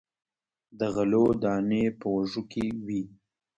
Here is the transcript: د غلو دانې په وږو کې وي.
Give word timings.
د 0.79 0.81
غلو 0.95 1.25
دانې 1.43 1.83
په 1.99 2.07
وږو 2.15 2.41
کې 2.51 2.65
وي. 2.85 3.01